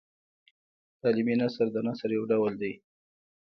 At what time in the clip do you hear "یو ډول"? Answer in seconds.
2.17-2.53